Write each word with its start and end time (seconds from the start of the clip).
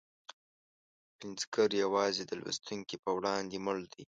پنځګر 1.17 1.69
یوازې 1.83 2.23
د 2.25 2.31
لوستونکي 2.41 2.95
په 3.03 3.09
وړاندې 3.17 3.57
مړ 3.65 3.77
دی. 3.93 4.03